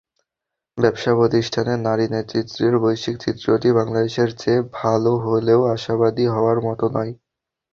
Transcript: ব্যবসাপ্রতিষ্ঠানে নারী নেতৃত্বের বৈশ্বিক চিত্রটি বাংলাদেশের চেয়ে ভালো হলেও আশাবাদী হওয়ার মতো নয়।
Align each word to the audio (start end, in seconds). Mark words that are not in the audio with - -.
ব্যবসাপ্রতিষ্ঠানে 0.77 1.73
নারী 1.87 2.05
নেতৃত্বের 2.13 2.73
বৈশ্বিক 2.83 3.15
চিত্রটি 3.23 3.69
বাংলাদেশের 3.79 4.29
চেয়ে 4.37 4.61
ভালো 4.75 5.11
হলেও 5.25 5.61
আশাবাদী 5.75 6.25
হওয়ার 6.27 6.57
মতো 6.67 6.85
নয়। 6.95 7.13